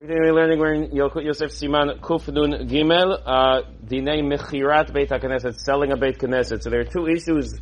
We're 0.00 0.32
learning 0.32 0.60
we're 0.60 0.74
in 0.74 0.94
Yosef 0.94 1.50
Siman 1.50 1.98
Kufnun 1.98 2.70
Gimel, 2.70 3.20
uh, 3.26 3.62
Dinei 3.84 4.22
Mechirat 4.22 4.92
Beit 4.92 5.08
HaKnesset, 5.08 5.58
selling 5.58 5.90
a 5.90 5.96
Beit 5.96 6.18
Knesset. 6.18 6.62
So 6.62 6.70
there 6.70 6.78
are 6.78 6.84
two 6.84 7.08
issues, 7.08 7.58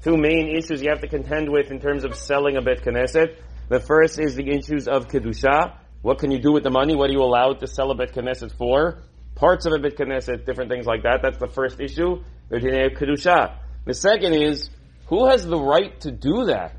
two 0.00 0.16
main 0.16 0.56
issues 0.56 0.80
you 0.82 0.90
have 0.90 1.00
to 1.00 1.08
contend 1.08 1.50
with 1.50 1.72
in 1.72 1.80
terms 1.80 2.04
of 2.04 2.14
selling 2.14 2.56
a 2.56 2.62
Beit 2.62 2.82
Knesset. 2.82 3.34
The 3.70 3.80
first 3.80 4.20
is 4.20 4.36
the 4.36 4.48
issues 4.48 4.86
of 4.86 5.08
Kedusha. 5.08 5.78
What 6.02 6.20
can 6.20 6.30
you 6.30 6.38
do 6.38 6.52
with 6.52 6.62
the 6.62 6.70
money? 6.70 6.94
What 6.94 7.10
are 7.10 7.12
you 7.12 7.22
allowed 7.22 7.58
to 7.58 7.66
sell 7.66 7.90
a 7.90 7.96
Beit 7.96 8.12
Knesset 8.12 8.56
for? 8.56 9.02
Parts 9.34 9.66
of 9.66 9.72
a 9.72 9.80
Beit 9.80 9.98
Knesset, 9.98 10.46
different 10.46 10.70
things 10.70 10.86
like 10.86 11.02
that. 11.02 11.22
That's 11.24 11.38
the 11.38 11.48
first 11.48 11.80
issue. 11.80 12.22
The 12.50 12.58
Dinei 12.58 12.96
Kedusha. 12.96 13.56
The 13.84 13.94
second 13.94 14.34
is, 14.34 14.70
who 15.08 15.26
has 15.26 15.44
the 15.44 15.58
right 15.58 16.00
to 16.02 16.12
do 16.12 16.44
that? 16.44 16.76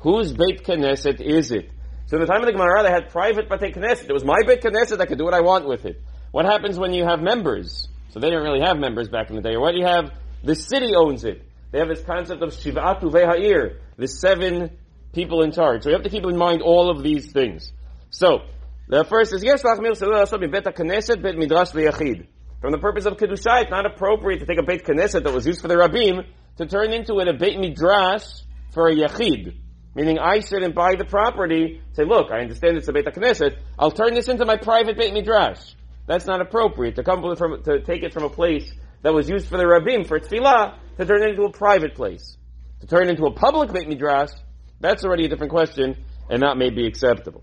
Whose 0.00 0.34
Beit 0.34 0.62
Knesset 0.62 1.22
is 1.22 1.52
it? 1.52 1.70
So 2.06 2.16
in 2.16 2.20
the 2.20 2.26
time 2.26 2.40
of 2.40 2.46
the 2.46 2.52
Gemara, 2.52 2.82
they 2.84 2.90
had 2.90 3.10
private 3.10 3.48
Bate 3.48 3.74
Knesset. 3.74 4.08
It 4.08 4.12
was 4.12 4.24
my 4.24 4.42
Beit 4.46 4.62
Knesset, 4.62 5.00
I 5.00 5.06
could 5.06 5.18
do 5.18 5.24
what 5.24 5.34
I 5.34 5.40
want 5.40 5.66
with 5.66 5.84
it. 5.84 6.00
What 6.30 6.44
happens 6.44 6.78
when 6.78 6.92
you 6.92 7.04
have 7.04 7.20
members? 7.20 7.88
So 8.10 8.20
they 8.20 8.28
didn't 8.28 8.44
really 8.44 8.60
have 8.60 8.78
members 8.78 9.08
back 9.08 9.30
in 9.30 9.36
the 9.36 9.42
day. 9.42 9.54
Or 9.54 9.60
what 9.60 9.72
do 9.72 9.78
you 9.78 9.86
have? 9.86 10.12
The 10.44 10.54
city 10.54 10.94
owns 10.94 11.24
it. 11.24 11.42
They 11.72 11.78
have 11.80 11.88
this 11.88 12.02
concept 12.02 12.42
of 12.42 12.50
Shivat 12.50 13.00
Tuvei 13.00 13.26
Ha'ir, 13.26 13.80
the 13.96 14.06
seven 14.06 14.70
people 15.12 15.42
in 15.42 15.50
charge. 15.50 15.82
So 15.82 15.88
you 15.88 15.94
have 15.94 16.04
to 16.04 16.10
keep 16.10 16.24
in 16.24 16.36
mind 16.36 16.62
all 16.62 16.90
of 16.90 17.02
these 17.02 17.32
things. 17.32 17.72
So, 18.10 18.42
the 18.88 19.04
first 19.04 19.32
is, 19.32 19.42
yes, 19.42 19.62
Bet 19.62 19.78
uh, 19.78 20.72
Knesset, 20.72 21.22
Bet 21.22 21.36
Midrash 21.36 21.72
Yachid. 21.72 22.28
From 22.60 22.72
the 22.72 22.78
purpose 22.78 23.04
of 23.04 23.16
Kedusha, 23.16 23.62
it's 23.62 23.70
not 23.70 23.84
appropriate 23.84 24.38
to 24.38 24.46
take 24.46 24.58
a 24.58 24.62
Beit 24.62 24.84
Knesset 24.84 25.24
that 25.24 25.32
was 25.32 25.46
used 25.46 25.60
for 25.60 25.68
the 25.68 25.74
Rabbim 25.74 26.24
to 26.58 26.66
turn 26.66 26.92
into 26.92 27.18
it 27.18 27.28
a 27.28 27.34
Beit 27.34 27.58
Midrash 27.58 28.24
for 28.72 28.88
a 28.88 28.94
Yachid. 28.94 29.56
Meaning 29.96 30.18
I 30.18 30.40
shouldn't 30.40 30.74
buy 30.74 30.94
the 30.94 31.06
property, 31.06 31.80
say, 31.94 32.04
look, 32.04 32.30
I 32.30 32.40
understand 32.40 32.76
it's 32.76 32.86
a 32.86 32.92
Beit 32.92 33.06
Knesset, 33.06 33.56
I'll 33.78 33.90
turn 33.90 34.12
this 34.12 34.28
into 34.28 34.44
my 34.44 34.58
private 34.58 34.98
Beit 34.98 35.14
Midrash. 35.14 35.72
That's 36.06 36.26
not 36.26 36.42
appropriate 36.42 36.96
to 36.96 37.02
come 37.02 37.22
from, 37.34 37.62
to 37.62 37.80
take 37.80 38.02
it 38.02 38.12
from 38.12 38.24
a 38.24 38.28
place 38.28 38.70
that 39.02 39.14
was 39.14 39.26
used 39.26 39.48
for 39.48 39.56
the 39.56 39.64
Rabbim, 39.64 40.06
for 40.06 40.20
Tfilah, 40.20 40.76
to 40.98 41.06
turn 41.06 41.22
it 41.22 41.30
into 41.30 41.44
a 41.44 41.50
private 41.50 41.94
place. 41.94 42.36
To 42.80 42.86
turn 42.86 43.08
it 43.08 43.12
into 43.12 43.24
a 43.24 43.32
public 43.32 43.72
Beit 43.72 43.88
Midrash, 43.88 44.32
that's 44.80 45.02
already 45.02 45.24
a 45.24 45.28
different 45.30 45.50
question, 45.50 45.96
and 46.28 46.42
that 46.42 46.58
may 46.58 46.68
be 46.68 46.86
acceptable. 46.86 47.42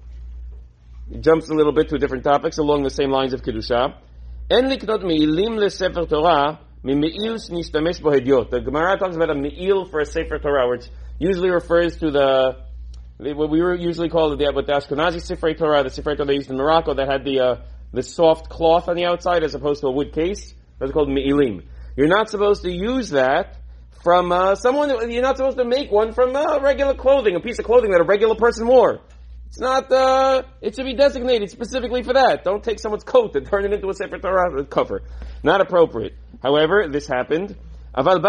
He 1.09 1.17
jumps 1.17 1.49
a 1.49 1.55
little 1.55 1.73
bit 1.73 1.89
to 1.89 1.97
different 1.97 2.23
topics 2.23 2.59
along 2.59 2.83
the 2.83 2.91
same 2.91 3.09
lines 3.09 3.33
of 3.33 3.41
Kedusha. 3.41 3.95
The 4.49 4.77
Gemara 8.63 8.97
talks 8.99 9.15
about 9.15 9.29
a 9.31 9.35
me'il 9.35 9.85
for 9.85 10.01
a 10.01 10.05
Sefer 10.05 10.37
Torah, 10.37 10.69
which 10.69 10.85
usually 11.19 11.49
refers 11.49 11.97
to 11.97 12.11
the 12.11 12.63
what 13.17 13.49
we 13.49 13.61
were 13.61 13.75
usually 13.75 14.09
called 14.09 14.37
the, 14.37 14.51
what 14.51 14.65
the 14.65 14.73
Ashkenazi 14.73 15.21
Sefer 15.21 15.53
Torah, 15.53 15.83
the 15.83 15.89
Sefer 15.89 16.15
Torah 16.15 16.27
they 16.27 16.33
used 16.33 16.49
in 16.49 16.57
Morocco 16.57 16.93
that 16.95 17.09
had 17.09 17.23
the 17.23 17.39
uh, 17.39 17.55
the 17.93 18.03
soft 18.03 18.49
cloth 18.49 18.89
on 18.89 18.95
the 18.95 19.05
outside 19.05 19.43
as 19.43 19.55
opposed 19.55 19.81
to 19.81 19.87
a 19.87 19.91
wood 19.91 20.13
case. 20.13 20.53
That's 20.79 20.91
called 20.91 21.09
me'ilim. 21.09 21.63
You're 21.95 22.07
not 22.07 22.29
supposed 22.29 22.63
to 22.63 22.71
use 22.71 23.11
that 23.11 23.57
from 24.03 24.31
uh, 24.31 24.55
someone. 24.55 25.11
You're 25.11 25.21
not 25.21 25.37
supposed 25.37 25.57
to 25.57 25.65
make 25.65 25.91
one 25.91 26.11
from 26.13 26.35
uh, 26.35 26.59
regular 26.59 26.95
clothing, 26.95 27.35
a 27.35 27.39
piece 27.39 27.59
of 27.59 27.65
clothing 27.65 27.91
that 27.91 28.01
a 28.01 28.03
regular 28.03 28.35
person 28.35 28.67
wore. 28.67 28.99
It's 29.47 29.59
not. 29.59 29.91
Uh, 29.91 30.43
it 30.61 30.75
should 30.75 30.85
be 30.85 30.95
designated 30.95 31.51
specifically 31.51 32.01
for 32.01 32.13
that. 32.13 32.43
Don't 32.43 32.63
take 32.63 32.79
someone's 32.79 33.03
coat 33.03 33.35
and 33.35 33.45
turn 33.45 33.65
it 33.65 33.73
into 33.73 33.87
a 33.89 33.93
Sefer 33.93 34.17
Torah 34.17 34.65
cover. 34.65 35.03
Not 35.43 35.61
appropriate. 35.61 36.15
However, 36.41 36.87
this 36.89 37.07
happened. 37.07 37.55
אבל 37.97 38.19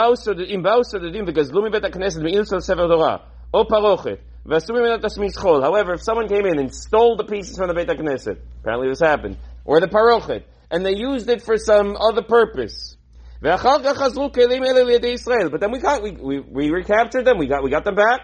באו 0.62 0.82
וגזלו 1.26 1.62
מבית 1.62 1.84
הכנסת 1.84 2.22
מעיל 2.22 2.44
של 2.44 2.60
ספר 2.60 2.88
תורה, 2.88 3.16
או 3.54 3.68
פרוכת, 3.68 4.18
ועשו 4.46 4.74
חול. 5.36 5.64
However, 5.64 5.94
if 5.94 6.02
someone 6.02 6.28
came 6.28 6.46
in 6.46 6.58
and 6.58 6.74
stole 6.74 7.16
the 7.16 7.24
pieces 7.24 7.56
from 7.56 7.68
the 7.68 7.74
בית 7.74 7.88
הכנסת, 7.88 8.36
apparently 8.60 8.88
this 8.88 9.00
happened, 9.00 9.36
or 9.64 9.80
the 9.80 9.88
parochet, 9.88 10.42
and 10.70 10.84
they 10.84 10.94
used 10.94 11.28
it 11.30 11.40
for 11.42 11.56
some 11.56 11.96
other 11.96 12.22
purpose. 12.22 12.96
ואחר 13.42 13.76
כך 13.84 13.96
חזרו 13.96 14.32
כלים 14.32 14.64
אלה 14.64 14.84
לידי 14.84 15.08
ישראל. 15.08 15.48
But 15.50 15.60
then 15.60 15.70
we, 15.70 15.78
got, 15.78 16.02
we, 16.02 16.10
we, 16.12 16.40
we 16.40 16.70
recaptured 16.70 17.24
them, 17.24 17.38
we 17.38 17.46
got, 17.46 17.62
we 17.62 17.70
got 17.70 17.84
them 17.84 17.94
back. 17.94 18.20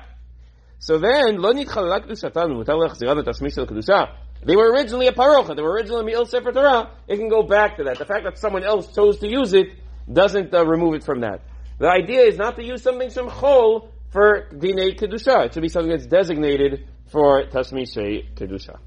So 0.79 0.99
then, 0.99 1.39
לא 1.39 1.53
נתחללה 1.55 1.97
של 3.49 3.67
קדושה. 3.67 4.05
They 4.43 4.57
were 4.57 4.73
originally 4.73 5.07
a 5.07 5.13
parochet, 5.13 5.57
they 5.57 5.63
were 5.63 5.73
originally 5.73 6.01
a 6.01 6.07
me'il 6.07 6.25
sefer 6.25 6.53
Torah. 6.53 6.91
It 7.09 7.17
can 7.17 7.29
go 7.29 7.43
back 7.43 7.77
to 7.77 7.85
that. 7.85 7.99
The 7.99 8.07
fact 8.07 8.25
that 8.25 8.39
someone 8.39 8.65
else 8.65 8.87
chose 8.95 9.19
to 9.19 9.29
use 9.29 9.53
it 9.53 9.67
doesn't 10.13 10.55
uh, 10.55 10.65
remove 10.67 10.95
it 10.95 11.05
from 11.05 11.21
that. 11.21 11.43
The 11.79 11.89
idea 11.89 12.23
is 12.23 12.37
not 12.37 12.57
to 12.57 12.65
use 12.65 12.83
something 12.83 13.11
from 13.11 13.29
chol 13.29 13.89
for 14.11 14.49
dinei 14.53 14.99
kedusha. 14.99 15.47
It 15.47 15.55
should 15.55 15.63
be 15.63 15.69
something 15.69 15.91
that's 15.91 16.07
designated 16.07 16.87
for 17.11 17.45
tashmishei 17.47 18.35
kedusha. 18.35 18.79